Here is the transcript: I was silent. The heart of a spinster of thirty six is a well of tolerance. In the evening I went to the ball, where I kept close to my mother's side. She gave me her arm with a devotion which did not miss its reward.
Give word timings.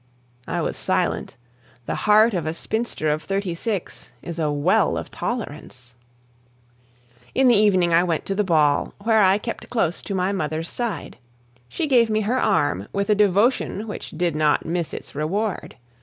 I 0.47 0.61
was 0.61 0.77
silent. 0.77 1.37
The 1.85 1.93
heart 2.09 2.33
of 2.33 2.47
a 2.47 2.55
spinster 2.55 3.07
of 3.09 3.21
thirty 3.21 3.53
six 3.53 4.09
is 4.23 4.39
a 4.39 4.51
well 4.51 4.97
of 4.97 5.11
tolerance. 5.11 5.93
In 7.35 7.47
the 7.47 7.55
evening 7.55 7.93
I 7.93 8.01
went 8.01 8.25
to 8.25 8.33
the 8.33 8.43
ball, 8.43 8.95
where 9.03 9.21
I 9.21 9.37
kept 9.37 9.69
close 9.69 10.01
to 10.01 10.15
my 10.15 10.31
mother's 10.31 10.69
side. 10.69 11.19
She 11.69 11.85
gave 11.85 12.09
me 12.09 12.21
her 12.21 12.41
arm 12.41 12.87
with 12.91 13.11
a 13.11 13.13
devotion 13.13 13.87
which 13.87 14.09
did 14.09 14.35
not 14.35 14.65
miss 14.65 14.91
its 14.91 15.13
reward. 15.13 15.75